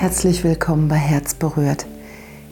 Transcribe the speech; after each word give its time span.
Herzlich 0.00 0.44
willkommen 0.44 0.88
bei 0.88 0.96
Herz 0.96 1.34
berührt. 1.34 1.84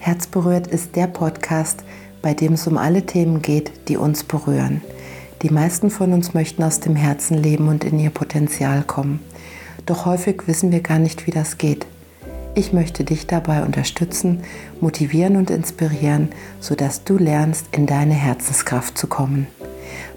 Herz 0.00 0.26
berührt 0.26 0.66
ist 0.66 0.96
der 0.96 1.06
Podcast, 1.06 1.82
bei 2.20 2.34
dem 2.34 2.52
es 2.52 2.66
um 2.66 2.76
alle 2.76 3.06
Themen 3.06 3.40
geht, 3.40 3.88
die 3.88 3.96
uns 3.96 4.22
berühren. 4.22 4.82
Die 5.40 5.48
meisten 5.48 5.88
von 5.88 6.12
uns 6.12 6.34
möchten 6.34 6.62
aus 6.62 6.80
dem 6.80 6.94
Herzen 6.94 7.38
leben 7.38 7.68
und 7.68 7.84
in 7.84 7.98
ihr 7.98 8.10
Potenzial 8.10 8.82
kommen. 8.82 9.20
Doch 9.86 10.04
häufig 10.04 10.46
wissen 10.46 10.72
wir 10.72 10.80
gar 10.80 10.98
nicht, 10.98 11.26
wie 11.26 11.30
das 11.30 11.56
geht. 11.56 11.86
Ich 12.54 12.74
möchte 12.74 13.02
dich 13.02 13.26
dabei 13.26 13.62
unterstützen, 13.62 14.42
motivieren 14.82 15.36
und 15.36 15.48
inspirieren, 15.48 16.28
sodass 16.60 17.04
du 17.04 17.16
lernst, 17.16 17.68
in 17.72 17.86
deine 17.86 18.12
Herzenskraft 18.12 18.98
zu 18.98 19.06
kommen. 19.06 19.46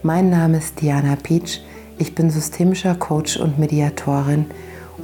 Mein 0.04 0.30
Name 0.30 0.58
ist 0.58 0.82
Diana 0.82 1.16
Peach. 1.16 1.64
Ich 1.98 2.14
bin 2.14 2.30
systemischer 2.30 2.96
Coach 2.96 3.38
und 3.38 3.58
Mediatorin 3.58 4.48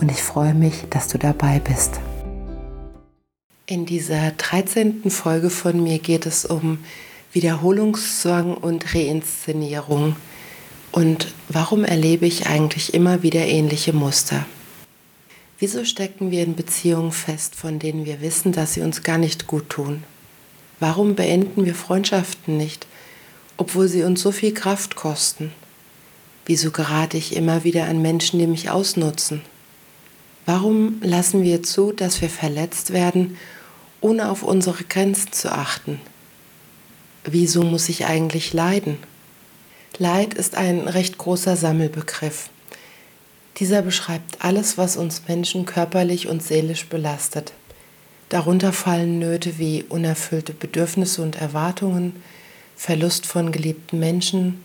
und 0.01 0.11
ich 0.11 0.21
freue 0.21 0.53
mich, 0.53 0.87
dass 0.89 1.07
du 1.07 1.17
dabei 1.17 1.61
bist. 1.63 2.01
In 3.70 3.86
dieser 3.86 4.32
13. 4.32 5.11
Folge 5.11 5.50
von 5.50 5.83
mir 5.83 6.00
geht 6.00 6.25
es 6.25 6.46
um 6.46 6.79
Wiederholungszwang 7.33 8.54
und 8.54 8.96
Reinszenierung. 8.96 10.15
Und 10.93 11.33
warum 11.50 11.83
erlebe 11.83 12.25
ich 12.25 12.47
eigentlich 12.47 12.93
immer 12.93 13.24
wieder 13.24 13.46
ähnliche 13.46 13.91
Muster? 13.91 14.46
Wieso 15.60 15.83
stecken 15.83 16.32
wir 16.32 16.46
in 16.46 16.55
Beziehungen 16.55 17.11
fest, 17.11 17.55
von 17.55 17.77
denen 17.77 18.05
wir 18.05 18.21
wissen, 18.21 18.54
dass 18.54 18.74
sie 18.74 18.79
uns 18.79 19.04
gar 19.04 19.18
nicht 19.18 19.47
gut 19.47 19.68
tun? 19.68 20.04
Warum 20.79 21.15
beenden 21.15 21.65
wir 21.65 21.75
Freundschaften 21.75 22.55
nicht, 22.55 22.88
obwohl 23.57 23.89
sie 23.89 24.04
uns 24.04 24.21
so 24.21 24.32
viel 24.32 24.54
Kraft 24.54 24.96
kosten? 24.96 25.52
Wieso 26.46 26.71
gerate 26.71 27.18
ich 27.18 27.36
immer 27.36 27.65
wieder 27.65 27.88
an 27.88 28.02
Menschen, 28.02 28.39
die 28.39 28.47
mich 28.47 28.69
ausnutzen? 28.69 29.41
Warum 30.46 31.02
lassen 31.02 31.43
wir 31.43 31.63
zu, 31.63 31.91
dass 31.91 32.22
wir 32.22 32.30
verletzt 32.30 32.94
werden 32.94 33.36
ohne 34.02 34.30
auf 34.30 34.44
unsere 34.44 34.83
Grenzen 34.83 35.31
zu 35.31 35.52
achten. 35.52 35.99
Wieso 37.23 37.63
muss 37.63 37.89
ich 37.89 38.05
eigentlich 38.05 38.53
leiden? 38.53 38.97
Leid 39.97 40.33
ist 40.33 40.55
ein 40.55 40.88
recht 40.88 41.17
großer 41.17 41.55
Sammelbegriff. 41.55 42.49
Dieser 43.58 43.81
beschreibt 43.81 44.44
alles, 44.45 44.77
was 44.77 44.97
uns 44.97 45.23
Menschen 45.27 45.66
körperlich 45.66 46.27
und 46.27 46.44
seelisch 46.44 46.86
belastet. 46.86 47.53
Darunter 48.30 48.73
fallen 48.73 49.19
Nöte 49.19 49.58
wie 49.58 49.83
unerfüllte 49.83 50.53
Bedürfnisse 50.53 51.21
und 51.21 51.38
Erwartungen, 51.38 52.16
Verlust 52.75 53.25
von 53.25 53.52
geliebten 53.52 53.99
Menschen, 53.99 54.64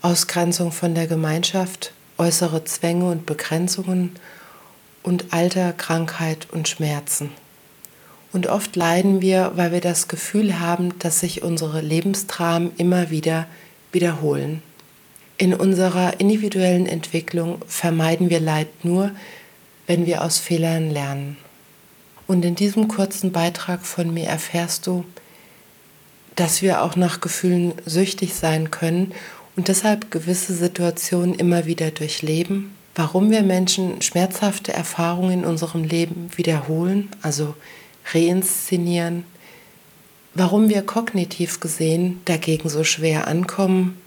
Ausgrenzung 0.00 0.72
von 0.72 0.94
der 0.94 1.06
Gemeinschaft, 1.06 1.92
äußere 2.16 2.64
Zwänge 2.64 3.10
und 3.10 3.26
Begrenzungen 3.26 4.12
und 5.02 5.32
Alter, 5.32 5.72
Krankheit 5.72 6.48
und 6.52 6.68
Schmerzen. 6.68 7.30
Und 8.32 8.48
oft 8.48 8.76
leiden 8.76 9.22
wir, 9.22 9.52
weil 9.54 9.72
wir 9.72 9.80
das 9.80 10.08
Gefühl 10.08 10.60
haben, 10.60 10.98
dass 10.98 11.20
sich 11.20 11.42
unsere 11.42 11.80
Lebensdramen 11.80 12.72
immer 12.76 13.10
wieder 13.10 13.46
wiederholen. 13.92 14.62
In 15.38 15.54
unserer 15.54 16.20
individuellen 16.20 16.86
Entwicklung 16.86 17.58
vermeiden 17.66 18.30
wir 18.30 18.40
Leid 18.40 18.84
nur, 18.84 19.10
wenn 19.86 20.06
wir 20.06 20.22
aus 20.22 20.38
Fehlern 20.38 20.90
lernen. 20.90 21.36
Und 22.26 22.44
in 22.44 22.54
diesem 22.54 22.88
kurzen 22.88 23.32
Beitrag 23.32 23.86
von 23.86 24.12
mir 24.12 24.26
erfährst 24.26 24.86
du, 24.86 25.04
dass 26.34 26.62
wir 26.62 26.82
auch 26.82 26.96
nach 26.96 27.20
Gefühlen 27.20 27.74
süchtig 27.84 28.34
sein 28.34 28.70
können 28.70 29.12
und 29.56 29.68
deshalb 29.68 30.10
gewisse 30.10 30.54
Situationen 30.54 31.34
immer 31.34 31.66
wieder 31.66 31.90
durchleben, 31.90 32.74
warum 32.94 33.30
wir 33.30 33.42
Menschen 33.42 34.02
schmerzhafte 34.02 34.72
Erfahrungen 34.72 35.40
in 35.40 35.44
unserem 35.44 35.84
Leben 35.84 36.30
wiederholen, 36.36 37.08
also 37.22 37.54
reinszenieren, 38.12 39.24
warum 40.34 40.68
wir 40.68 40.82
kognitiv 40.82 41.60
gesehen 41.60 42.20
dagegen 42.24 42.68
so 42.68 42.84
schwer 42.84 43.26
ankommen, 43.26 44.00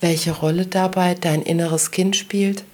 welche 0.00 0.32
Rolle 0.32 0.66
dabei 0.66 1.14
dein 1.14 1.42
inneres 1.42 1.90
Kind 1.90 2.16
spielt 2.16 2.64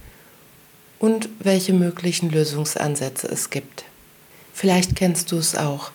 und 0.99 1.29
welche 1.41 1.73
möglichen 1.73 2.31
Lösungsansätze 2.31 3.29
es 3.29 3.51
gibt. 3.51 3.85
Vielleicht 4.53 4.97
kennst 4.97 5.33
du 5.33 5.39
es 5.39 5.57
auch. 5.57 5.91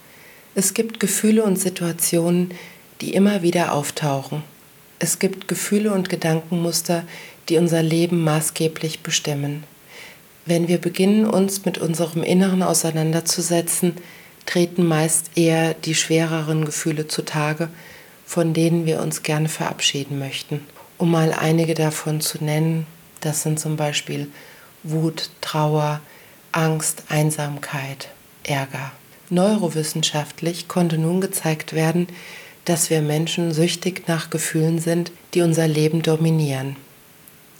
Es 0.55 0.73
gibt 0.73 0.99
Gefühle 0.99 1.43
und 1.43 1.57
Situationen, 1.59 2.51
die 3.01 3.13
immer 3.13 3.41
wieder 3.43 3.73
auftauchen. 3.73 4.43
Es 4.99 5.19
gibt 5.19 5.47
Gefühle 5.47 5.93
und 5.93 6.09
Gedankenmuster, 6.09 7.03
die 7.47 7.57
unser 7.57 7.83
Leben 7.83 8.23
maßgeblich 8.23 9.01
bestimmen. 9.01 9.63
Wenn 10.45 10.67
wir 10.67 10.79
beginnen, 10.79 11.25
uns 11.25 11.65
mit 11.65 11.77
unserem 11.77 12.23
Inneren 12.23 12.63
auseinanderzusetzen, 12.63 13.93
treten 14.47 14.87
meist 14.87 15.29
eher 15.35 15.75
die 15.75 15.93
schwereren 15.93 16.65
Gefühle 16.65 17.07
zutage, 17.07 17.69
von 18.25 18.55
denen 18.55 18.87
wir 18.87 19.01
uns 19.01 19.21
gerne 19.21 19.49
verabschieden 19.49 20.17
möchten. 20.17 20.61
Um 20.97 21.11
mal 21.11 21.31
einige 21.31 21.75
davon 21.75 22.21
zu 22.21 22.43
nennen, 22.43 22.87
das 23.21 23.43
sind 23.43 23.59
zum 23.59 23.75
Beispiel 23.75 24.31
Wut, 24.81 25.29
Trauer, 25.41 26.01
Angst, 26.51 27.03
Einsamkeit, 27.09 28.09
Ärger. 28.43 28.91
Neurowissenschaftlich 29.29 30.67
konnte 30.67 30.97
nun 30.97 31.21
gezeigt 31.21 31.73
werden, 31.73 32.07
dass 32.65 32.89
wir 32.89 33.01
Menschen 33.01 33.53
süchtig 33.53 34.07
nach 34.07 34.29
Gefühlen 34.29 34.79
sind, 34.79 35.11
die 35.33 35.41
unser 35.41 35.67
Leben 35.67 36.01
dominieren. 36.01 36.77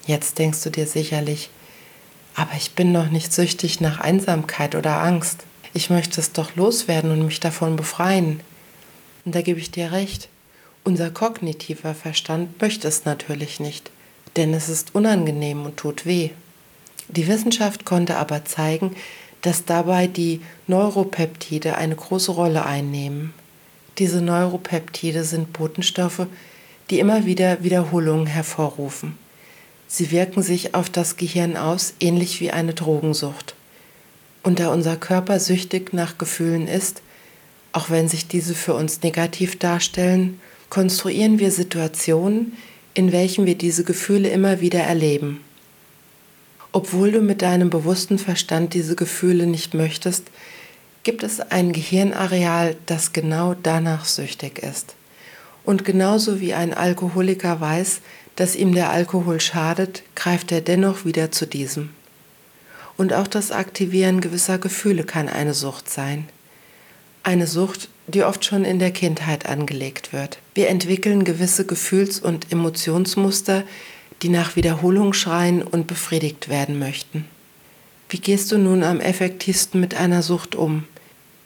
Jetzt 0.06 0.40
denkst 0.40 0.64
du 0.64 0.70
dir 0.70 0.88
sicherlich, 0.88 1.50
aber 2.36 2.52
ich 2.58 2.72
bin 2.72 2.92
noch 2.92 3.10
nicht 3.10 3.34
süchtig 3.34 3.82
nach 3.82 4.00
Einsamkeit 4.00 4.76
oder 4.76 5.02
Angst 5.02 5.47
ich 5.74 5.90
möchte 5.90 6.20
es 6.20 6.32
doch 6.32 6.56
loswerden 6.56 7.12
und 7.12 7.26
mich 7.26 7.40
davon 7.40 7.76
befreien. 7.76 8.40
Und 9.26 9.36
da 9.36 9.42
gebe 9.42 9.60
ich 9.60 9.72
dir 9.72 9.92
recht. 9.92 10.30
Unser 10.84 11.10
kognitiver 11.10 11.94
Verstand 11.94 12.62
möchte 12.62 12.88
es 12.88 13.06
natürlich 13.06 13.60
nicht, 13.60 13.92
denn 14.38 14.54
es 14.54 14.70
ist 14.70 14.96
unangenehm 14.96 15.66
und 15.66 15.78
tut 15.78 16.06
weh. 16.06 16.30
Die 17.10 17.28
Wissenschaft 17.28 17.86
konnte 17.86 18.18
aber 18.18 18.46
zeigen, 18.46 18.96
dass 19.42 19.66
dabei 19.66 20.08
die 20.08 20.42
Neuropeptide 20.68 21.78
eine 21.78 21.96
große 21.96 22.32
Rolle 22.32 22.66
einnehmen. 22.66 23.34
Diese 23.98 24.22
Neuropeptide 24.22 25.24
sind 25.24 25.54
Botenstoffe, 25.54 26.28
die 26.90 27.00
immer 27.00 27.26
wieder 27.26 27.64
Wiederholungen 27.64 28.28
hervorrufen. 28.28 29.18
Sie 29.88 30.12
wirken 30.12 30.44
sich 30.44 30.76
auf 30.76 30.90
das 30.90 31.18
Gehirn 31.18 31.58
aus, 31.58 31.94
ähnlich 32.00 32.42
wie 32.42 32.52
eine 32.52 32.74
Drogensucht. 32.74 33.56
Und 34.44 34.60
da 34.60 34.72
unser 34.72 34.96
Körper 34.96 35.40
süchtig 35.40 35.94
nach 35.94 36.18
Gefühlen 36.18 36.68
ist, 36.68 37.02
auch 37.74 37.90
wenn 37.90 38.08
sich 38.08 38.28
diese 38.28 38.56
für 38.56 38.74
uns 38.74 39.04
negativ 39.04 39.60
darstellen, 39.60 40.40
konstruieren 40.70 41.40
wir 41.40 41.52
Situationen, 41.52 42.54
in 42.94 43.12
welchen 43.12 43.46
wir 43.46 43.56
diese 43.56 43.84
Gefühle 43.84 44.30
immer 44.30 44.62
wieder 44.62 44.80
erleben. 44.80 45.42
Obwohl 46.72 47.12
du 47.12 47.22
mit 47.22 47.42
deinem 47.42 47.70
bewussten 47.70 48.18
Verstand 48.18 48.74
diese 48.74 48.96
Gefühle 48.96 49.48
nicht 49.48 49.74
möchtest, 49.74 50.24
gibt 51.04 51.24
es 51.24 51.40
ein 51.40 51.72
Gehirnareal, 51.72 52.76
das 52.86 53.14
genau 53.14 53.56
danach 53.62 54.06
süchtig 54.06 54.60
ist. 54.60 54.96
Und 55.64 55.86
genauso 55.86 56.40
wie 56.40 56.54
ein 56.54 56.74
Alkoholiker 56.74 57.62
weiß, 57.62 58.02
dass 58.36 58.56
ihm 58.56 58.74
der 58.74 58.90
Alkohol 58.90 59.40
schadet, 59.40 60.04
greift 60.16 60.52
er 60.52 60.62
dennoch 60.62 61.06
wieder 61.06 61.32
zu 61.32 61.46
diesem. 61.46 61.90
Und 62.98 63.14
auch 63.14 63.28
das 63.28 63.52
Aktivieren 63.52 64.22
gewisser 64.22 64.58
Gefühle 64.58 65.04
kann 65.04 65.30
eine 65.30 65.54
Sucht 65.54 65.90
sein. 65.90 66.28
Eine 67.24 67.46
Sucht, 67.46 67.90
die 68.08 68.24
oft 68.24 68.44
schon 68.44 68.66
in 68.66 68.80
der 68.80 68.92
Kindheit 68.92 69.46
angelegt 69.46 70.14
wird. 70.14 70.40
Wir 70.56 70.70
entwickeln 70.70 71.24
gewisse 71.24 71.66
Gefühls- 71.66 72.20
und 72.20 72.52
Emotionsmuster, 72.52 73.64
die 74.24 74.30
nach 74.30 74.56
Wiederholung 74.56 75.14
schreien 75.14 75.62
und 75.62 75.88
befriedigt 75.88 76.50
werden 76.50 76.80
möchten. 76.80 77.26
Wie 78.10 78.20
gehst 78.20 78.52
du 78.52 78.58
nun 78.58 78.84
am 78.84 79.00
effektivsten 79.00 79.80
mit 79.80 79.94
einer 79.96 80.24
Sucht 80.24 80.56
um? 80.56 80.86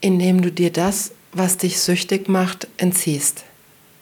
Indem 0.00 0.42
du 0.42 0.50
dir 0.50 0.70
das, 0.70 1.12
was 1.32 1.56
dich 1.56 1.80
süchtig 1.80 2.28
macht, 2.28 2.68
entziehst. 2.76 3.44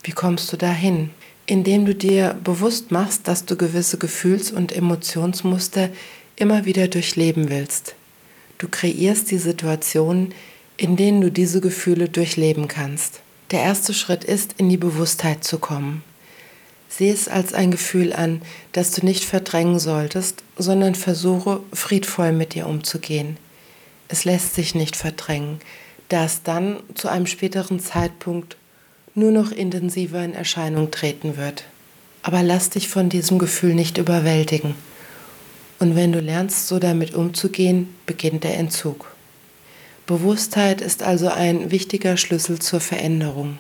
Wie 0.03 0.13
kommst 0.13 0.53
du 0.53 0.57
dahin? 0.57 1.11
Indem 1.47 1.85
du 1.87 1.95
dir 1.95 2.39
bewusst 2.45 2.91
machst, 2.91 3.27
dass 3.27 3.45
du 3.45 3.57
gewisse 3.57 3.99
Gefühls- 3.99 4.53
und 4.53 4.77
Emotionsmuster 4.77 5.89
immer 6.41 6.65
wieder 6.65 6.89
durchleben 6.89 7.51
willst. 7.51 7.95
Du 8.59 8.69
kreierst 8.69 9.31
die 9.31 9.39
Situationen, 9.39 10.35
in 10.77 10.97
denen 10.97 11.21
du 11.21 11.31
diese 11.31 11.61
Gefühle 11.61 12.09
durchleben 12.09 12.69
kannst. 12.69 13.21
Der 13.51 13.63
erste 13.63 13.95
Schritt 13.95 14.25
ist, 14.25 14.55
in 14.57 14.69
die 14.69 14.77
Bewusstheit 14.77 15.45
zu 15.45 15.59
kommen. 15.59 16.03
Sieh 16.89 17.11
es 17.11 17.29
als 17.29 17.55
ein 17.55 17.71
Gefühl 17.71 18.13
an, 18.13 18.43
das 18.73 18.91
du 18.93 19.05
nicht 19.05 19.25
verdrängen 19.25 19.79
solltest, 19.79 20.43
sondern 20.57 20.95
versuche, 20.95 21.61
friedvoll 21.73 22.33
mit 22.33 22.55
dir 22.55 22.67
umzugehen. 22.67 23.37
Es 24.09 24.25
lässt 24.25 24.55
sich 24.55 24.75
nicht 24.75 24.97
verdrängen, 24.97 25.61
da 26.09 26.25
es 26.25 26.43
dann 26.43 26.81
zu 26.95 27.09
einem 27.09 27.27
späteren 27.27 27.79
Zeitpunkt 27.79 28.57
nur 29.15 29.31
noch 29.31 29.53
intensiver 29.53 30.25
in 30.25 30.35
Erscheinung 30.35 30.91
treten 30.91 31.37
wird. 31.37 31.65
Aber 32.23 32.43
lass 32.43 32.71
dich 32.71 32.89
von 32.89 33.09
diesem 33.09 33.39
Gefühl 33.39 33.75
nicht 33.75 33.99
überwältigen. 33.99 34.75
Und 35.81 35.97
wenn 35.97 36.13
du 36.13 36.21
lernst, 36.21 36.69
so 36.69 36.79
damit 36.79 37.15
umzugehen, 37.15 37.89
beginnt 38.05 38.45
der 38.45 38.59
Entzug. 38.59 39.11
Bewusstheit 40.07 40.83
ist 40.83 41.03
also 41.03 41.29
ein 41.29 41.71
wichtiger 41.71 42.19
Schlüssel 42.19 42.59
zur 42.59 42.81
Veränderung. 42.81 43.59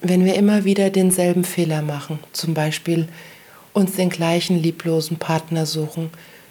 Wenn 0.00 0.24
wir 0.24 0.36
immer 0.36 0.64
wieder 0.64 0.90
denselben 0.90 1.42
Fehler 1.42 1.82
machen, 1.82 2.20
zum 2.32 2.54
Beispiel 2.54 3.08
uns 3.72 3.96
den 3.96 4.10
gleichen 4.10 4.62
lieblosen 4.62 5.18
Partner 5.18 5.66
suchen, 5.66 6.10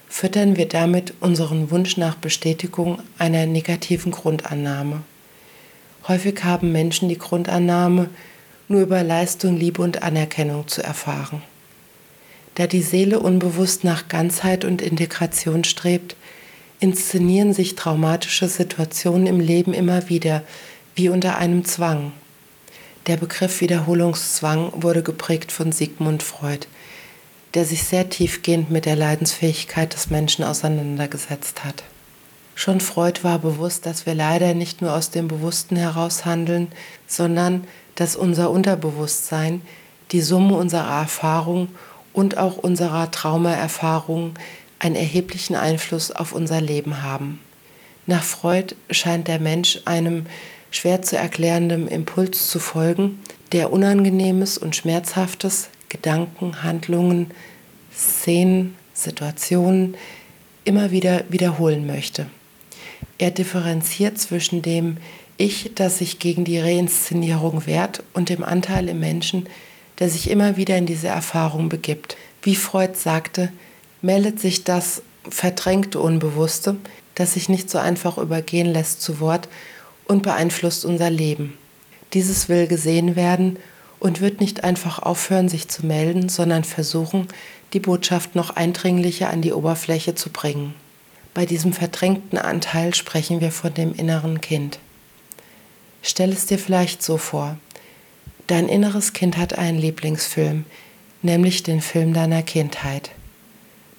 füttern 0.09 0.57
wir 0.57 0.67
damit 0.67 1.13
unseren 1.21 1.71
Wunsch 1.71 1.95
nach 1.95 2.15
Bestätigung 2.15 2.99
einer 3.17 3.45
negativen 3.45 4.11
Grundannahme. 4.11 5.01
Häufig 6.09 6.43
haben 6.43 6.73
Menschen 6.73 7.07
die 7.07 7.17
Grundannahme, 7.17 8.09
nur 8.67 8.81
über 8.81 9.01
Leistung, 9.01 9.57
Liebe 9.57 9.81
und 9.81 10.03
Anerkennung 10.03 10.67
zu 10.67 10.83
erfahren. 10.83 11.41
Da 12.55 12.67
die 12.67 12.81
Seele 12.81 13.19
unbewusst 13.19 13.83
nach 13.83 14.07
Ganzheit 14.07 14.63
und 14.65 14.81
Integration 14.81 15.63
strebt, 15.63 16.15
inszenieren 16.79 17.53
sich 17.53 17.75
traumatische 17.75 18.47
Situationen 18.47 19.25
im 19.25 19.39
Leben 19.39 19.73
immer 19.73 20.09
wieder, 20.09 20.43
wie 20.95 21.09
unter 21.09 21.37
einem 21.37 21.65
Zwang. 21.65 22.11
Der 23.07 23.17
Begriff 23.17 23.61
Wiederholungszwang 23.61 24.71
wurde 24.75 25.01
geprägt 25.01 25.51
von 25.51 25.71
Sigmund 25.71 26.23
Freud, 26.23 26.67
der 27.53 27.65
sich 27.65 27.83
sehr 27.83 28.09
tiefgehend 28.09 28.69
mit 28.69 28.85
der 28.85 28.95
Leidensfähigkeit 28.95 29.93
des 29.93 30.09
Menschen 30.09 30.43
auseinandergesetzt 30.43 31.63
hat. 31.63 31.83
Schon 32.55 32.81
Freud 32.81 33.23
war 33.23 33.39
bewusst, 33.39 33.85
dass 33.85 34.05
wir 34.05 34.13
leider 34.13 34.53
nicht 34.53 34.81
nur 34.81 34.93
aus 34.93 35.09
dem 35.09 35.27
Bewussten 35.27 35.75
heraus 35.75 36.23
handeln, 36.23 36.67
sondern 37.07 37.65
dass 37.95 38.15
unser 38.15 38.51
Unterbewusstsein 38.51 39.61
die 40.11 40.21
Summe 40.21 40.55
unserer 40.55 41.01
Erfahrung 41.01 41.69
und 42.13 42.37
auch 42.37 42.57
unserer 42.57 43.11
Traumaerfahrungen 43.11 44.33
einen 44.79 44.95
erheblichen 44.95 45.55
Einfluss 45.55 46.11
auf 46.11 46.33
unser 46.33 46.61
Leben 46.61 47.01
haben. 47.01 47.39
Nach 48.05 48.23
Freud 48.23 48.75
scheint 48.91 49.27
der 49.27 49.39
Mensch 49.39 49.79
einem 49.85 50.25
schwer 50.71 51.01
zu 51.01 51.17
erklärenden 51.17 51.87
Impuls 51.87 52.49
zu 52.49 52.59
folgen, 52.59 53.19
der 53.51 53.71
Unangenehmes 53.71 54.57
und 54.57 54.75
Schmerzhaftes, 54.75 55.69
Gedanken, 55.89 56.63
Handlungen, 56.63 57.31
Szenen, 57.95 58.75
Situationen 58.93 59.95
immer 60.65 60.91
wieder 60.91 61.23
wiederholen 61.29 61.85
möchte. 61.85 62.27
Er 63.17 63.31
differenziert 63.31 64.17
zwischen 64.17 64.61
dem 64.61 64.97
Ich, 65.37 65.71
das 65.75 65.99
sich 65.99 66.19
gegen 66.19 66.45
die 66.45 66.59
Reinszenierung 66.59 67.65
wehrt, 67.65 68.03
und 68.13 68.29
dem 68.29 68.43
Anteil 68.43 68.89
im 68.89 68.99
Menschen, 68.99 69.47
der 69.99 70.09
sich 70.09 70.29
immer 70.29 70.57
wieder 70.57 70.77
in 70.77 70.85
diese 70.85 71.07
Erfahrung 71.07 71.69
begibt. 71.69 72.17
Wie 72.41 72.55
Freud 72.55 72.93
sagte, 72.95 73.51
meldet 74.01 74.39
sich 74.39 74.63
das 74.63 75.01
verdrängte 75.29 75.99
Unbewusste, 75.99 76.75
das 77.15 77.33
sich 77.33 77.49
nicht 77.49 77.69
so 77.69 77.77
einfach 77.77 78.17
übergehen 78.17 78.67
lässt, 78.67 79.01
zu 79.01 79.19
Wort 79.19 79.47
und 80.05 80.23
beeinflusst 80.23 80.85
unser 80.85 81.09
Leben. 81.09 81.57
Dieses 82.13 82.49
will 82.49 82.67
gesehen 82.67 83.15
werden 83.15 83.57
und 83.99 84.19
wird 84.19 84.41
nicht 84.41 84.63
einfach 84.63 84.99
aufhören, 84.99 85.49
sich 85.49 85.69
zu 85.69 85.85
melden, 85.85 86.29
sondern 86.29 86.63
versuchen, 86.63 87.27
die 87.73 87.79
Botschaft 87.79 88.35
noch 88.35 88.51
eindringlicher 88.51 89.29
an 89.29 89.41
die 89.41 89.53
Oberfläche 89.53 90.13
zu 90.13 90.29
bringen. 90.29 90.75
Bei 91.33 91.45
diesem 91.45 91.73
verdrängten 91.73 92.37
Anteil 92.37 92.93
sprechen 92.93 93.41
wir 93.41 93.51
von 93.51 93.73
dem 93.73 93.95
inneren 93.95 94.41
Kind. 94.41 94.79
Stell 96.01 96.31
es 96.31 96.45
dir 96.45 96.59
vielleicht 96.59 97.01
so 97.01 97.17
vor. 97.17 97.57
Dein 98.47 98.67
inneres 98.67 99.13
Kind 99.13 99.37
hat 99.37 99.57
einen 99.57 99.77
Lieblingsfilm, 99.77 100.65
nämlich 101.21 101.63
den 101.63 101.81
Film 101.81 102.13
deiner 102.13 102.43
Kindheit. 102.43 103.11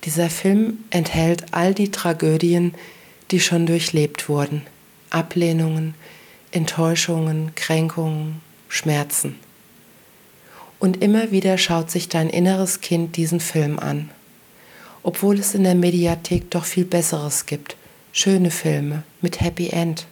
Dieser 0.04 0.28
Film 0.28 0.78
enthält 0.90 1.46
all 1.52 1.74
die 1.74 1.90
Tragödien, 1.90 2.74
die 3.30 3.40
schon 3.40 3.66
durchlebt 3.66 4.28
wurden. 4.28 4.62
Ablehnungen, 5.10 5.94
Enttäuschungen, 6.50 7.54
Kränkungen, 7.54 8.40
Schmerzen. 8.68 9.38
Und 10.78 11.02
immer 11.02 11.30
wieder 11.30 11.56
schaut 11.56 11.90
sich 11.90 12.08
dein 12.08 12.28
inneres 12.28 12.80
Kind 12.80 13.16
diesen 13.16 13.40
Film 13.40 13.78
an 13.78 14.10
obwohl 15.04 15.38
es 15.38 15.54
in 15.54 15.62
der 15.62 15.76
Mediathek 15.76 16.50
doch 16.50 16.64
viel 16.64 16.86
Besseres 16.86 17.46
gibt. 17.46 17.76
Schöne 18.10 18.50
Filme 18.50 19.04
mit 19.20 19.40
Happy 19.40 19.68
End. 19.68 20.06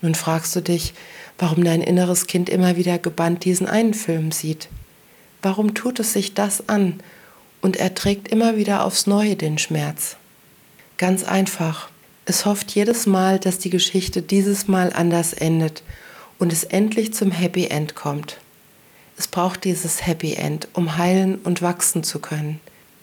Nun 0.00 0.14
fragst 0.14 0.54
du 0.54 0.60
dich, 0.60 0.94
warum 1.38 1.64
dein 1.64 1.82
inneres 1.82 2.26
Kind 2.26 2.48
immer 2.48 2.76
wieder 2.76 2.98
gebannt 2.98 3.44
diesen 3.44 3.66
einen 3.66 3.94
Film 3.94 4.32
sieht. 4.32 4.68
Warum 5.42 5.74
tut 5.74 6.00
es 6.00 6.12
sich 6.12 6.34
das 6.34 6.68
an 6.68 7.00
und 7.60 7.76
erträgt 7.76 8.28
immer 8.28 8.56
wieder 8.56 8.84
aufs 8.84 9.06
Neue 9.06 9.36
den 9.36 9.58
Schmerz? 9.58 10.16
Ganz 10.96 11.24
einfach. 11.24 11.90
Es 12.24 12.44
hofft 12.44 12.72
jedes 12.72 13.06
Mal, 13.06 13.38
dass 13.38 13.58
die 13.58 13.70
Geschichte 13.70 14.20
dieses 14.20 14.68
Mal 14.68 14.92
anders 14.92 15.32
endet 15.32 15.82
und 16.38 16.52
es 16.52 16.64
endlich 16.64 17.14
zum 17.14 17.30
Happy 17.30 17.66
End 17.66 17.94
kommt. 17.94 18.38
Es 19.16 19.26
braucht 19.26 19.64
dieses 19.64 20.06
Happy 20.06 20.34
End, 20.34 20.68
um 20.74 20.96
heilen 20.96 21.36
und 21.36 21.62
wachsen 21.62 22.04
zu 22.04 22.20
können. 22.20 22.60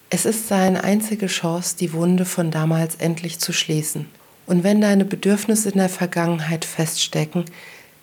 Es 0.09 0.25
ist 0.25 0.47
seine 0.47 0.83
einzige 0.83 1.27
Chance, 1.27 1.75
die 1.77 1.91
Wunde 1.91 2.25
von 2.25 2.51
damals 2.51 2.95
endlich 2.95 3.39
zu 3.39 3.51
schließen. 3.51 4.07
Und 4.45 4.63
wenn 4.63 4.81
deine 4.81 5.05
Bedürfnisse 5.05 5.69
in 5.69 5.77
der 5.77 5.89
Vergangenheit 5.89 6.65
feststecken, 6.65 7.45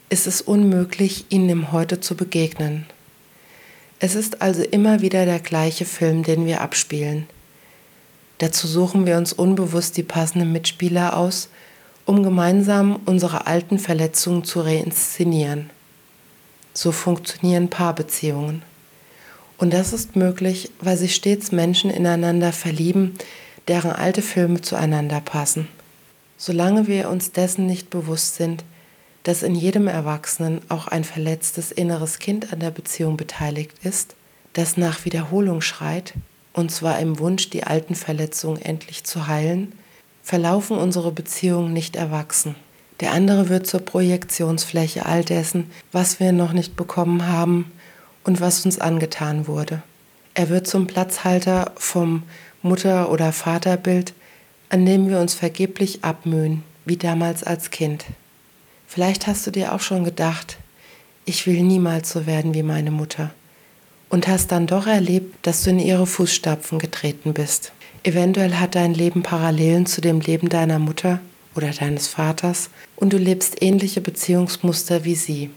ist 0.08 0.26
es 0.26 0.40
unmöglich, 0.40 1.26
ihnen 1.30 1.48
im 1.48 1.72
Heute 1.72 2.00
zu 2.00 2.16
begegnen. 2.16 2.86
Es 3.98 4.14
ist 4.14 4.42
also 4.42 4.62
immer 4.62 5.00
wieder 5.00 5.24
der 5.24 5.38
gleiche 5.38 5.84
Film, 5.84 6.24
den 6.24 6.44
wir 6.44 6.60
abspielen. 6.60 7.26
Dazu 8.38 8.66
suchen 8.66 9.06
wir 9.06 9.16
uns 9.16 9.32
unbewusst 9.32 9.96
die 9.96 10.02
passenden 10.02 10.50
Mitspieler 10.50 11.16
aus, 11.16 11.48
um 12.04 12.24
gemeinsam 12.24 12.98
unsere 13.06 13.46
alten 13.46 13.78
Verletzungen 13.78 14.42
zu 14.42 14.60
reinszenieren. 14.60 15.70
So 16.74 16.90
funktionieren 16.90 17.70
Paarbeziehungen. 17.70 18.62
Und 19.58 19.72
das 19.72 19.92
ist 19.92 20.16
möglich, 20.16 20.72
weil 20.80 20.96
sich 20.96 21.14
stets 21.14 21.52
Menschen 21.52 21.88
ineinander 21.88 22.52
verlieben, 22.52 23.14
deren 23.68 23.92
alte 23.92 24.22
Filme 24.22 24.60
zueinander 24.60 25.20
passen. 25.20 25.68
Solange 26.44 26.88
wir 26.88 27.08
uns 27.08 27.30
dessen 27.30 27.66
nicht 27.66 27.88
bewusst 27.88 28.34
sind, 28.34 28.64
dass 29.22 29.44
in 29.44 29.54
jedem 29.54 29.86
Erwachsenen 29.86 30.60
auch 30.68 30.88
ein 30.88 31.04
verletztes 31.04 31.70
inneres 31.70 32.18
Kind 32.18 32.52
an 32.52 32.58
der 32.58 32.72
Beziehung 32.72 33.16
beteiligt 33.16 33.76
ist, 33.84 34.16
das 34.52 34.76
nach 34.76 35.04
Wiederholung 35.04 35.60
schreit, 35.60 36.14
und 36.52 36.72
zwar 36.72 36.98
im 36.98 37.20
Wunsch, 37.20 37.50
die 37.50 37.62
alten 37.62 37.94
Verletzungen 37.94 38.60
endlich 38.60 39.04
zu 39.04 39.28
heilen, 39.28 39.72
verlaufen 40.24 40.78
unsere 40.78 41.12
Beziehungen 41.12 41.72
nicht 41.72 41.94
erwachsen. 41.94 42.56
Der 42.98 43.12
andere 43.12 43.48
wird 43.48 43.68
zur 43.68 43.82
Projektionsfläche 43.82 45.06
all 45.06 45.22
dessen, 45.24 45.70
was 45.92 46.18
wir 46.18 46.32
noch 46.32 46.52
nicht 46.52 46.74
bekommen 46.74 47.28
haben, 47.28 47.70
und 48.24 48.40
was 48.40 48.64
uns 48.66 48.80
angetan 48.80 49.46
wurde. 49.46 49.80
Er 50.34 50.48
wird 50.48 50.66
zum 50.66 50.88
Platzhalter 50.88 51.70
vom 51.76 52.24
Mutter- 52.62 53.12
oder 53.12 53.30
Vaterbild, 53.30 54.12
an 54.72 54.86
dem 54.86 55.10
wir 55.10 55.20
uns 55.20 55.34
vergeblich 55.34 56.02
abmühen, 56.02 56.62
wie 56.86 56.96
damals 56.96 57.44
als 57.44 57.70
Kind. 57.70 58.06
Vielleicht 58.86 59.26
hast 59.26 59.46
du 59.46 59.50
dir 59.50 59.74
auch 59.74 59.80
schon 59.80 60.02
gedacht, 60.02 60.56
ich 61.26 61.46
will 61.46 61.62
niemals 61.62 62.10
so 62.10 62.24
werden 62.24 62.54
wie 62.54 62.62
meine 62.62 62.90
Mutter. 62.90 63.32
Und 64.08 64.28
hast 64.28 64.50
dann 64.50 64.66
doch 64.66 64.86
erlebt, 64.86 65.46
dass 65.46 65.62
du 65.62 65.70
in 65.70 65.78
ihre 65.78 66.06
Fußstapfen 66.06 66.78
getreten 66.78 67.34
bist. 67.34 67.72
Eventuell 68.02 68.54
hat 68.54 68.74
dein 68.74 68.94
Leben 68.94 69.22
Parallelen 69.22 69.84
zu 69.84 70.00
dem 70.00 70.20
Leben 70.20 70.48
deiner 70.48 70.78
Mutter 70.78 71.20
oder 71.54 71.70
deines 71.70 72.08
Vaters 72.08 72.70
und 72.96 73.12
du 73.12 73.18
lebst 73.18 73.60
ähnliche 73.60 74.00
Beziehungsmuster 74.00 75.04
wie 75.04 75.16
sie. 75.16 75.50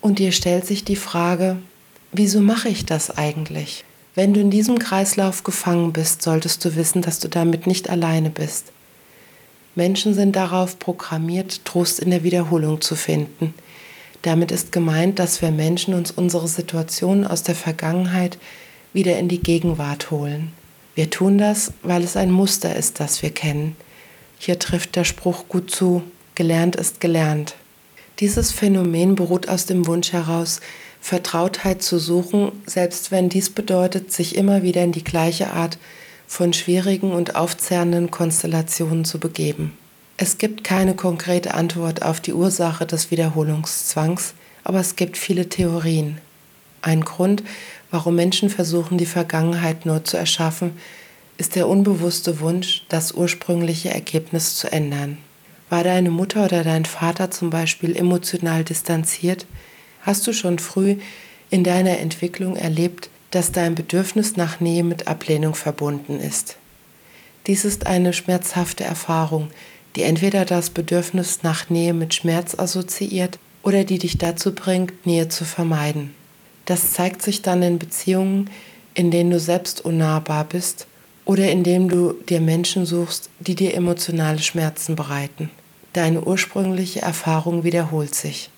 Und 0.00 0.18
dir 0.18 0.32
stellt 0.32 0.66
sich 0.66 0.82
die 0.82 0.96
Frage, 0.96 1.58
wieso 2.10 2.40
mache 2.40 2.70
ich 2.70 2.86
das 2.86 3.10
eigentlich? 3.18 3.84
Wenn 4.14 4.34
du 4.34 4.40
in 4.40 4.50
diesem 4.50 4.78
Kreislauf 4.78 5.44
gefangen 5.44 5.92
bist, 5.92 6.22
solltest 6.22 6.64
du 6.64 6.74
wissen, 6.74 7.02
dass 7.02 7.20
du 7.20 7.28
damit 7.28 7.66
nicht 7.66 7.88
alleine 7.88 8.30
bist. 8.30 8.72
Menschen 9.74 10.14
sind 10.14 10.34
darauf 10.34 10.78
programmiert, 10.78 11.64
Trost 11.64 12.00
in 12.00 12.10
der 12.10 12.24
Wiederholung 12.24 12.80
zu 12.80 12.96
finden. 12.96 13.54
Damit 14.22 14.50
ist 14.50 14.72
gemeint, 14.72 15.18
dass 15.18 15.40
wir 15.40 15.52
Menschen 15.52 15.94
uns 15.94 16.10
unsere 16.10 16.48
Situationen 16.48 17.26
aus 17.26 17.42
der 17.42 17.54
Vergangenheit 17.54 18.36
wieder 18.92 19.18
in 19.18 19.28
die 19.28 19.40
Gegenwart 19.40 20.10
holen. 20.10 20.52
Wir 20.94 21.08
tun 21.08 21.38
das, 21.38 21.72
weil 21.82 22.02
es 22.02 22.16
ein 22.16 22.32
Muster 22.32 22.74
ist, 22.74 23.00
das 23.00 23.22
wir 23.22 23.30
kennen. 23.30 23.76
Hier 24.38 24.58
trifft 24.58 24.96
der 24.96 25.04
Spruch 25.04 25.48
gut 25.48 25.70
zu, 25.70 26.02
gelernt 26.34 26.74
ist 26.76 27.00
gelernt. 27.00 27.54
Dieses 28.18 28.52
Phänomen 28.52 29.14
beruht 29.14 29.48
aus 29.48 29.66
dem 29.66 29.86
Wunsch 29.86 30.12
heraus, 30.12 30.60
Vertrautheit 31.00 31.82
zu 31.82 31.98
suchen, 31.98 32.52
selbst 32.66 33.10
wenn 33.10 33.28
dies 33.28 33.50
bedeutet, 33.50 34.12
sich 34.12 34.36
immer 34.36 34.62
wieder 34.62 34.82
in 34.82 34.92
die 34.92 35.04
gleiche 35.04 35.52
Art 35.52 35.78
von 36.26 36.52
schwierigen 36.52 37.12
und 37.12 37.34
aufzerrenden 37.36 38.10
Konstellationen 38.10 39.04
zu 39.04 39.18
begeben. 39.18 39.72
Es 40.16 40.38
gibt 40.38 40.64
keine 40.64 40.94
konkrete 40.94 41.54
Antwort 41.54 42.02
auf 42.02 42.20
die 42.20 42.34
Ursache 42.34 42.86
des 42.86 43.10
Wiederholungszwangs, 43.10 44.34
aber 44.62 44.78
es 44.78 44.94
gibt 44.94 45.16
viele 45.16 45.48
Theorien. 45.48 46.18
Ein 46.82 47.00
Grund, 47.02 47.42
warum 47.90 48.16
Menschen 48.16 48.50
versuchen, 48.50 48.98
die 48.98 49.06
Vergangenheit 49.06 49.86
nur 49.86 50.04
zu 50.04 50.18
erschaffen, 50.18 50.72
ist 51.38 51.56
der 51.56 51.68
unbewusste 51.68 52.40
Wunsch, 52.40 52.84
das 52.90 53.12
ursprüngliche 53.12 53.88
Ergebnis 53.88 54.56
zu 54.56 54.70
ändern. 54.70 55.16
War 55.70 55.84
deine 55.84 56.10
Mutter 56.10 56.44
oder 56.44 56.64
dein 56.64 56.84
Vater 56.84 57.30
zum 57.30 57.48
Beispiel 57.48 57.96
emotional 57.96 58.62
distanziert? 58.62 59.46
Hast 60.02 60.26
du 60.26 60.32
schon 60.32 60.58
früh 60.58 60.96
in 61.50 61.64
deiner 61.64 61.98
Entwicklung 61.98 62.56
erlebt, 62.56 63.10
dass 63.30 63.52
dein 63.52 63.74
Bedürfnis 63.74 64.36
nach 64.36 64.60
Nähe 64.60 64.82
mit 64.82 65.08
Ablehnung 65.08 65.54
verbunden 65.54 66.18
ist? 66.20 66.56
Dies 67.46 67.64
ist 67.64 67.86
eine 67.86 68.12
schmerzhafte 68.12 68.84
Erfahrung, 68.84 69.50
die 69.96 70.02
entweder 70.02 70.44
das 70.44 70.70
Bedürfnis 70.70 71.42
nach 71.42 71.68
Nähe 71.68 71.94
mit 71.94 72.14
Schmerz 72.14 72.58
assoziiert 72.58 73.38
oder 73.62 73.84
die 73.84 73.98
dich 73.98 74.18
dazu 74.18 74.54
bringt, 74.54 75.06
Nähe 75.06 75.28
zu 75.28 75.44
vermeiden. 75.44 76.14
Das 76.64 76.92
zeigt 76.92 77.22
sich 77.22 77.42
dann 77.42 77.62
in 77.62 77.78
Beziehungen, 77.78 78.50
in 78.94 79.10
denen 79.10 79.30
du 79.30 79.40
selbst 79.40 79.84
unnahbar 79.84 80.44
bist 80.44 80.86
oder 81.24 81.50
indem 81.50 81.88
du 81.88 82.14
dir 82.28 82.40
Menschen 82.40 82.86
suchst, 82.86 83.30
die 83.40 83.54
dir 83.54 83.74
emotionale 83.74 84.40
Schmerzen 84.40 84.96
bereiten. 84.96 85.50
Deine 85.92 86.22
ursprüngliche 86.22 87.02
Erfahrung 87.02 87.64
wiederholt 87.64 88.14
sich. 88.14 88.50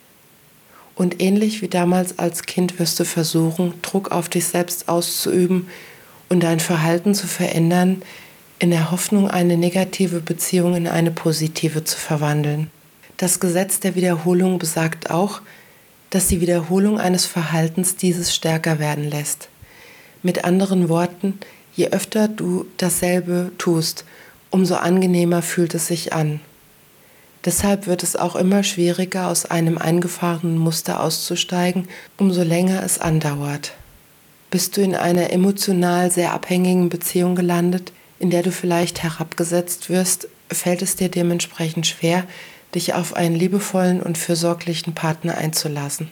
Und 0.95 1.23
ähnlich 1.23 1.63
wie 1.63 1.69
damals 1.69 2.19
als 2.19 2.43
Kind 2.43 2.79
wirst 2.79 3.01
du 3.01 3.05
versuchen, 3.05 3.75
Druck 3.83 4.11
auf 4.11 4.29
dich 4.29 4.47
selbst 4.47 4.89
auszuüben 4.89 5.69
und 6.29 6.43
dein 6.43 6.61
Verhalten 6.61 7.15
zu 7.15 7.27
verändern, 7.27 8.03
in 8.59 8.71
der 8.71 8.91
Hoffnung, 8.91 9.29
eine 9.29 9.57
negative 9.57 10.21
Beziehung 10.21 10.77
in 10.77 10.87
eine 10.87 11.11
positive 11.11 11.83
zu 11.83 11.99
verwandeln. 11.99 12.71
Das 13.17 13.41
Gesetz 13.41 13.81
der 13.81 13.95
Wiederholung 13.95 14.59
besagt 14.59 15.11
auch, 15.11 15.41
dass 16.11 16.29
die 16.29 16.41
Wiederholung 16.41 17.01
eines 17.01 17.27
Verhaltens 17.27 17.97
dieses 17.97 18.35
stärker 18.35 18.79
werden 18.79 19.09
lässt. 19.11 19.49
Mit 20.23 20.45
anderen 20.45 20.89
Worten, 20.89 21.39
Je 21.75 21.89
öfter 21.89 22.29
du 22.29 22.67
dasselbe 22.77 23.51
tust, 23.57 24.05
umso 24.51 24.75
angenehmer 24.75 25.41
fühlt 25.41 25.75
es 25.75 25.87
sich 25.87 26.13
an. 26.13 26.41
Deshalb 27.45 27.87
wird 27.87 28.03
es 28.03 28.15
auch 28.15 28.37
immer 28.37 28.63
schwieriger, 28.63 29.29
aus 29.29 29.47
einem 29.47 29.79
eingefahrenen 29.79 30.59
Muster 30.59 31.03
auszusteigen, 31.03 31.89
umso 32.17 32.43
länger 32.43 32.83
es 32.85 33.01
andauert. 33.01 33.73
Bist 34.51 34.77
du 34.77 34.83
in 34.83 34.95
einer 34.95 35.31
emotional 35.31 36.11
sehr 36.11 36.33
abhängigen 36.33 36.89
Beziehung 36.89 37.35
gelandet, 37.35 37.93
in 38.19 38.31
der 38.31 38.43
du 38.43 38.53
vielleicht 38.53 39.03
herabgesetzt 39.03 39.91
wirst, 39.91 40.29
fällt 40.51 40.83
es 40.83 40.95
dir 40.95 41.09
dementsprechend 41.09 41.87
schwer, 41.87 42.25
dich 42.75 42.95
auf 42.95 43.17
einen 43.17 43.35
liebevollen 43.35 44.01
und 44.01 44.19
fürsorglichen 44.19 44.95
Partner 44.95 45.37
einzulassen. 45.37 46.09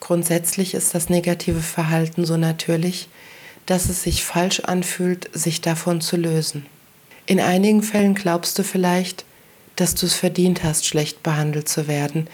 Grundsätzlich 0.00 0.74
ist 0.74 0.94
das 0.94 1.08
negative 1.08 1.60
Verhalten 1.60 2.24
so 2.24 2.36
natürlich, 2.36 3.08
dass 3.66 3.88
es 3.88 4.02
sich 4.02 4.24
falsch 4.24 4.60
anfühlt, 4.60 5.30
sich 5.32 5.60
davon 5.60 6.00
zu 6.00 6.16
lösen. 6.16 6.66
In 7.26 7.40
einigen 7.40 7.82
Fällen 7.82 8.14
glaubst 8.14 8.58
du 8.58 8.64
vielleicht, 8.64 9.24
dass 9.78 9.94
du 9.94 10.06
es 10.06 10.14
verdient 10.14 10.64
hast, 10.64 10.86
schlecht 10.86 11.22
behandelt 11.22 11.68
zu 11.68 11.86
werden, 11.86 12.26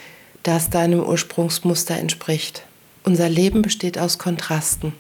da 0.43 0.57
es 0.57 0.71
deinem 0.71 1.01
Ursprungsmuster 1.01 1.97
entspricht. 1.97 2.63
Unser 3.05 3.29
Leben 3.29 3.61
besteht 3.61 3.99
aus 3.99 4.19
Kontrasten. 4.19 4.95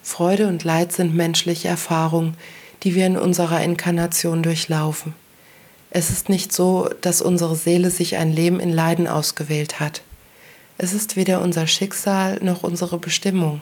Freude 0.00 0.46
und 0.46 0.62
Leid 0.62 0.92
sind 0.92 1.14
menschliche 1.14 1.66
Erfahrungen, 1.66 2.36
die 2.84 2.94
wir 2.94 3.06
in 3.06 3.16
unserer 3.16 3.62
Inkarnation 3.62 4.44
durchlaufen. 4.44 5.14
Es 5.90 6.10
ist 6.10 6.28
nicht 6.28 6.52
so, 6.52 6.88
dass 7.00 7.20
unsere 7.20 7.56
Seele 7.56 7.90
sich 7.90 8.16
ein 8.16 8.32
Leben 8.32 8.60
in 8.60 8.72
Leiden 8.72 9.08
ausgewählt 9.08 9.80
hat. 9.80 10.02
Es 10.78 10.92
ist 10.92 11.16
weder 11.16 11.42
unser 11.42 11.66
Schicksal 11.66 12.38
noch 12.42 12.62
unsere 12.62 12.98
Bestimmung. 12.98 13.60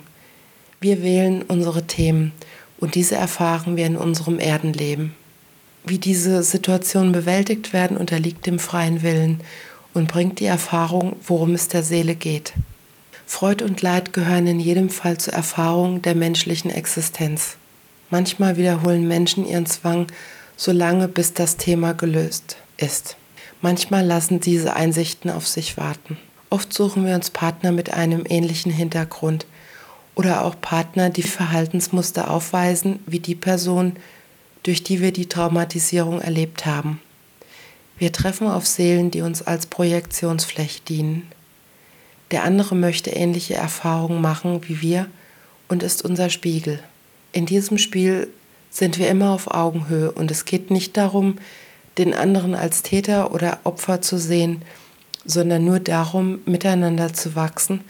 Wir 0.78 1.02
wählen 1.02 1.42
unsere 1.42 1.86
Themen 1.86 2.32
und 2.78 2.94
diese 2.94 3.14
erfahren 3.14 3.76
wir 3.76 3.86
in 3.86 3.96
unserem 3.96 4.38
Erdenleben. 4.38 5.14
Wie 5.84 5.98
diese 5.98 6.42
Situationen 6.42 7.12
bewältigt 7.12 7.72
werden, 7.72 7.96
unterliegt 7.96 8.46
dem 8.46 8.58
freien 8.58 9.02
Willen 9.02 9.40
und 9.94 10.08
bringt 10.08 10.40
die 10.40 10.46
Erfahrung, 10.46 11.16
worum 11.26 11.54
es 11.54 11.68
der 11.68 11.82
Seele 11.82 12.14
geht. 12.14 12.52
Freud 13.26 13.64
und 13.64 13.80
Leid 13.80 14.12
gehören 14.12 14.46
in 14.46 14.60
jedem 14.60 14.90
Fall 14.90 15.18
zur 15.18 15.34
Erfahrung 15.34 16.02
der 16.02 16.14
menschlichen 16.14 16.70
Existenz. 16.70 17.56
Manchmal 18.10 18.56
wiederholen 18.56 19.06
Menschen 19.06 19.46
ihren 19.46 19.66
Zwang 19.66 20.08
so 20.56 20.72
lange, 20.72 21.08
bis 21.08 21.32
das 21.32 21.56
Thema 21.56 21.94
gelöst 21.94 22.56
ist. 22.76 23.16
Manchmal 23.62 24.04
lassen 24.04 24.40
diese 24.40 24.74
Einsichten 24.74 25.30
auf 25.30 25.46
sich 25.46 25.76
warten. 25.76 26.18
Oft 26.50 26.72
suchen 26.72 27.06
wir 27.06 27.14
uns 27.14 27.30
Partner 27.30 27.72
mit 27.72 27.92
einem 27.94 28.24
ähnlichen 28.28 28.72
Hintergrund, 28.72 29.46
oder 30.16 30.44
auch 30.44 30.60
Partner, 30.60 31.08
die 31.08 31.22
Verhaltensmuster 31.22 32.30
aufweisen, 32.30 32.98
wie 33.06 33.20
die 33.20 33.34
Person, 33.34 33.94
durch 34.62 34.82
die 34.82 35.00
wir 35.00 35.12
die 35.12 35.26
Traumatisierung 35.26 36.20
erlebt 36.20 36.66
haben. 36.66 37.00
Wir 37.98 38.12
treffen 38.12 38.48
auf 38.48 38.66
Seelen, 38.66 39.10
die 39.10 39.20
uns 39.20 39.42
als 39.42 39.66
Projektionsfläche 39.66 40.80
dienen. 40.88 41.30
Der 42.30 42.44
andere 42.44 42.74
möchte 42.74 43.10
ähnliche 43.10 43.54
Erfahrungen 43.54 44.20
machen 44.20 44.60
wie 44.68 44.80
wir 44.80 45.06
und 45.68 45.82
ist 45.82 46.04
unser 46.04 46.30
Spiegel. 46.30 46.80
In 47.32 47.46
diesem 47.46 47.78
Spiel 47.78 48.28
sind 48.70 48.98
wir 48.98 49.08
immer 49.08 49.30
auf 49.30 49.50
Augenhöhe 49.50 50.12
und 50.12 50.30
es 50.30 50.44
geht 50.44 50.70
nicht 50.70 50.96
darum, 50.96 51.36
den 51.98 52.14
anderen 52.14 52.54
als 52.54 52.82
Täter 52.82 53.32
oder 53.32 53.58
Opfer 53.64 54.00
zu 54.00 54.18
sehen, 54.18 54.62
sondern 55.24 55.64
nur 55.64 55.80
darum, 55.80 56.40
miteinander 56.46 57.12
zu 57.12 57.34
wachsen 57.34 57.82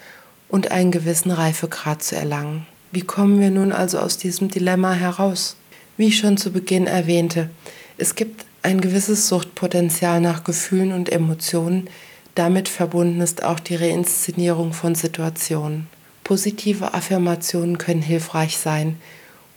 und 0.49 0.71
einen 0.71 0.91
gewissen 0.91 1.31
Reifegrad 1.31 2.03
zu 2.03 2.15
erlangen. 2.15 2.65
Wie 2.91 3.01
kommen 3.01 3.39
wir 3.39 3.51
nun 3.51 3.71
also 3.71 3.99
aus 3.99 4.17
diesem 4.17 4.49
Dilemma 4.49 4.93
heraus? 4.93 5.55
Wie 5.97 6.07
ich 6.07 6.17
schon 6.17 6.37
zu 6.37 6.51
Beginn 6.51 6.87
erwähnte, 6.87 7.49
es 7.97 8.15
gibt 8.15 8.45
ein 8.63 8.81
gewisses 8.81 9.27
Suchtpotenzial 9.27 10.21
nach 10.21 10.43
Gefühlen 10.43 10.91
und 10.91 11.11
Emotionen, 11.11 11.89
damit 12.35 12.69
verbunden 12.69 13.21
ist 13.21 13.43
auch 13.43 13.59
die 13.59 13.75
Reinszenierung 13.75 14.73
von 14.73 14.95
Situationen. 14.95 15.87
Positive 16.23 16.93
Affirmationen 16.93 17.77
können 17.77 18.01
hilfreich 18.01 18.57
sein 18.57 18.97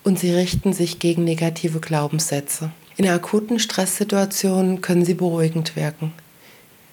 und 0.03 0.19
sie 0.19 0.33
richten 0.33 0.73
sich 0.73 0.99
gegen 0.99 1.25
negative 1.25 1.81
Glaubenssätze. 1.81 2.71
In 2.97 3.09
akuten 3.09 3.59
Stresssituationen 3.59 4.81
können 4.81 5.05
sie 5.05 5.15
beruhigend 5.15 5.77
wirken. 5.77 6.13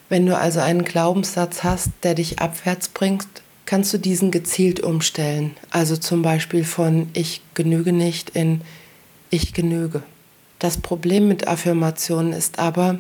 Wenn 0.10 0.26
du 0.26 0.38
also 0.38 0.60
einen 0.60 0.84
Glaubenssatz 0.84 1.64
hast, 1.64 1.90
der 2.04 2.16
dich 2.16 2.40
abwärts 2.40 2.90
bringt, 2.90 3.28
kannst 3.66 3.94
du 3.94 3.98
diesen 3.98 4.32
gezielt 4.32 4.82
umstellen. 4.82 5.56
Also 5.70 5.96
zum 5.96 6.22
Beispiel 6.22 6.66
von 6.66 7.10
ich 7.14 7.42
genüge 7.54 7.94
nicht 7.94 8.32
in 8.32 8.62
ich 9.32 9.54
genüge. 9.54 10.04
Das 10.60 10.78
Problem 10.78 11.28
mit 11.28 11.48
Affirmationen 11.48 12.34
ist 12.34 12.60
aber, 12.60 13.00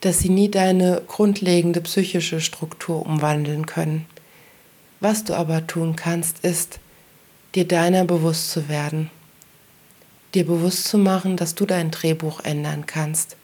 dass 0.00 0.20
sie 0.20 0.28
nie 0.28 0.50
deine 0.50 1.02
grundlegende 1.08 1.80
psychische 1.80 2.40
Struktur 2.40 3.04
umwandeln 3.04 3.66
können. 3.66 4.06
Was 5.00 5.24
du 5.24 5.34
aber 5.34 5.66
tun 5.66 5.96
kannst, 5.96 6.44
ist, 6.44 6.78
dir 7.54 7.66
deiner 7.66 8.04
bewusst 8.04 8.50
zu 8.50 8.68
werden, 8.68 9.10
dir 10.34 10.46
bewusst 10.46 10.84
zu 10.84 10.98
machen, 10.98 11.36
dass 11.36 11.54
du 11.54 11.66
dein 11.66 11.90
Drehbuch 11.90 12.40
ändern 12.40 12.86
kannst, 12.86 13.36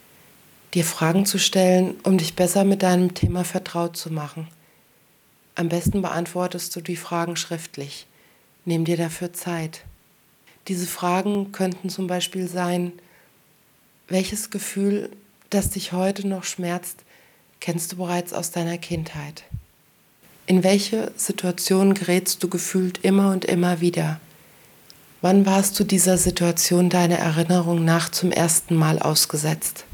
dir 0.74 0.84
Fragen 0.84 1.26
zu 1.26 1.38
stellen, 1.38 1.96
um 2.04 2.18
dich 2.18 2.36
besser 2.36 2.64
mit 2.64 2.82
deinem 2.82 3.14
Thema 3.14 3.44
vertraut 3.44 3.96
zu 3.96 4.12
machen. 4.12 4.46
Am 5.54 5.68
besten 5.68 6.02
beantwortest 6.02 6.74
du 6.76 6.80
die 6.80 6.96
Fragen 6.96 7.36
schriftlich. 7.36 8.06
Nimm 8.64 8.84
dir 8.84 8.96
dafür 8.96 9.32
Zeit. 9.32 9.84
Diese 10.68 10.86
Fragen 10.86 11.52
könnten 11.52 11.88
zum 11.88 12.06
Beispiel 12.06 12.48
sein, 12.48 12.92
welches 14.08 14.50
Gefühl, 14.50 15.10
das 15.50 15.70
dich 15.70 15.92
heute 15.92 16.26
noch 16.26 16.44
schmerzt, 16.44 16.98
kennst 17.60 17.92
du 17.92 17.96
bereits 17.96 18.32
aus 18.32 18.50
deiner 18.50 18.78
Kindheit? 18.78 19.44
In 20.46 20.64
welche 20.64 21.12
Situation 21.16 21.94
gerätst 21.94 22.42
du 22.42 22.48
gefühlt 22.48 22.98
immer 23.04 23.30
und 23.30 23.44
immer 23.44 23.80
wieder? 23.80 24.20
Wann 25.20 25.44
warst 25.46 25.78
du 25.78 25.84
dieser 25.84 26.18
Situation 26.18 26.88
deiner 26.88 27.18
Erinnerung 27.18 27.84
nach 27.84 28.10
zum 28.10 28.32
ersten 28.32 28.74
Mal 28.74 28.98
ausgesetzt? 28.98 29.84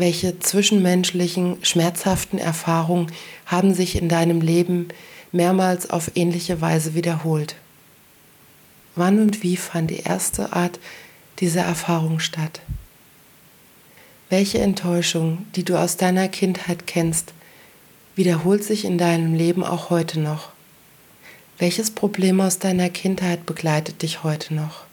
welche 0.00 0.38
zwischenmenschlichen, 0.40 1.58
schmerzhaften 1.62 2.38
Erfahrungen 2.38 3.12
haben 3.46 3.74
sich 3.74 3.96
in 3.96 4.08
deinem 4.08 4.40
Leben 4.40 4.88
mehrmals 5.30 5.90
auf 5.90 6.12
ähnliche 6.16 6.60
Weise 6.60 6.94
wiederholt? 6.94 7.54
Wann 8.96 9.20
und 9.20 9.42
wie 9.42 9.56
fand 9.56 9.90
die 9.90 10.00
erste 10.00 10.52
Art 10.52 10.78
dieser 11.38 11.62
Erfahrung 11.62 12.18
statt? 12.20 12.60
Welche 14.28 14.58
Enttäuschung, 14.58 15.46
die 15.56 15.64
du 15.64 15.76
aus 15.76 15.96
deiner 15.96 16.28
Kindheit 16.28 16.86
kennst, 16.86 17.32
wiederholt 18.16 18.64
sich 18.64 18.84
in 18.84 18.98
deinem 18.98 19.34
Leben 19.34 19.64
auch 19.64 19.90
heute 19.90 20.20
noch? 20.20 20.50
Welches 21.58 21.90
Problem 21.90 22.40
aus 22.40 22.58
deiner 22.58 22.90
Kindheit 22.90 23.46
begleitet 23.46 24.02
dich 24.02 24.22
heute 24.24 24.54
noch? 24.54 24.84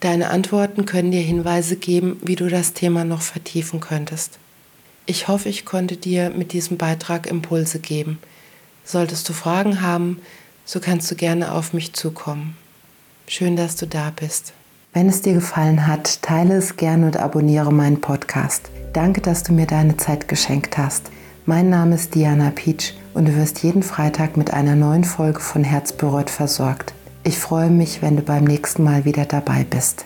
Deine 0.00 0.30
Antworten 0.30 0.84
können 0.84 1.12
dir 1.12 1.20
Hinweise 1.20 1.76
geben, 1.76 2.18
wie 2.22 2.34
du 2.36 2.48
das 2.48 2.72
Thema 2.72 3.04
noch 3.04 3.22
vertiefen 3.22 3.80
könntest. 3.80 4.38
Ich 5.06 5.28
hoffe, 5.28 5.48
ich 5.48 5.64
konnte 5.64 5.96
dir 5.96 6.30
mit 6.30 6.52
diesem 6.52 6.76
Beitrag 6.76 7.26
Impulse 7.26 7.78
geben. 7.78 8.18
Solltest 8.84 9.28
du 9.28 9.32
Fragen 9.32 9.80
haben, 9.80 10.20
so 10.64 10.80
kannst 10.80 11.10
du 11.10 11.14
gerne 11.14 11.52
auf 11.52 11.72
mich 11.72 11.92
zukommen. 11.92 12.56
Schön, 13.26 13.56
dass 13.56 13.76
du 13.76 13.86
da 13.86 14.12
bist. 14.14 14.52
Wenn 14.92 15.08
es 15.08 15.22
dir 15.22 15.34
gefallen 15.34 15.86
hat, 15.86 16.22
teile 16.22 16.56
es 16.56 16.76
gerne 16.76 17.06
und 17.06 17.16
abonniere 17.16 17.72
meinen 17.72 18.00
Podcast. 18.00 18.70
Danke, 18.92 19.22
dass 19.22 19.42
du 19.42 19.52
mir 19.52 19.66
deine 19.66 19.96
Zeit 19.96 20.28
geschenkt 20.28 20.76
hast. 20.76 21.10
Mein 21.46 21.70
Name 21.70 21.94
ist 21.94 22.14
Diana 22.14 22.50
Peach 22.54 22.94
und 23.14 23.26
du 23.26 23.34
wirst 23.36 23.62
jeden 23.62 23.82
Freitag 23.82 24.36
mit 24.36 24.52
einer 24.52 24.76
neuen 24.76 25.04
Folge 25.04 25.40
von 25.40 25.64
Herz 25.64 25.94
versorgt. 26.28 26.92
Ich 27.24 27.38
freue 27.38 27.70
mich, 27.70 28.02
wenn 28.02 28.16
du 28.16 28.22
beim 28.22 28.44
nächsten 28.44 28.84
Mal 28.84 29.04
wieder 29.04 29.24
dabei 29.24 29.64
bist. 29.64 30.04